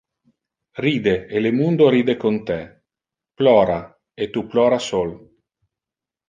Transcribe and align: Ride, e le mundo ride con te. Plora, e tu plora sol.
Ride, 0.85 1.27
e 1.27 1.39
le 1.39 1.51
mundo 1.51 1.87
ride 1.87 2.17
con 2.17 2.43
te. 2.43 2.85
Plora, 3.35 4.01
e 4.15 4.31
tu 4.31 4.47
plora 4.47 4.79
sol. 4.79 5.31